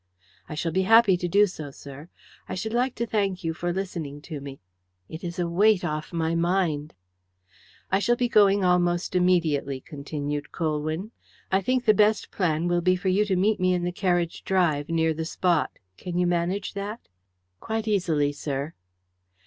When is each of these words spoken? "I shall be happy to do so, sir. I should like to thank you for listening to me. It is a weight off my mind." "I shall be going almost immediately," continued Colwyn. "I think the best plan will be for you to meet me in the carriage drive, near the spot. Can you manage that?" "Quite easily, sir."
"I 0.49 0.55
shall 0.55 0.71
be 0.71 0.81
happy 0.81 1.15
to 1.15 1.27
do 1.27 1.45
so, 1.45 1.69
sir. 1.69 2.09
I 2.49 2.55
should 2.55 2.73
like 2.73 2.95
to 2.95 3.05
thank 3.05 3.43
you 3.43 3.53
for 3.53 3.71
listening 3.71 4.19
to 4.23 4.41
me. 4.41 4.59
It 5.07 5.23
is 5.23 5.37
a 5.37 5.47
weight 5.47 5.85
off 5.85 6.11
my 6.11 6.33
mind." 6.33 6.95
"I 7.91 7.99
shall 7.99 8.15
be 8.15 8.27
going 8.27 8.63
almost 8.65 9.15
immediately," 9.15 9.79
continued 9.79 10.51
Colwyn. 10.51 11.11
"I 11.51 11.61
think 11.61 11.85
the 11.85 11.93
best 11.93 12.31
plan 12.31 12.67
will 12.67 12.81
be 12.81 12.95
for 12.95 13.09
you 13.09 13.25
to 13.25 13.35
meet 13.35 13.59
me 13.59 13.75
in 13.75 13.83
the 13.83 13.91
carriage 13.91 14.43
drive, 14.43 14.89
near 14.89 15.13
the 15.13 15.23
spot. 15.23 15.69
Can 15.97 16.17
you 16.17 16.25
manage 16.25 16.73
that?" 16.73 17.01
"Quite 17.59 17.87
easily, 17.87 18.31
sir." 18.31 18.73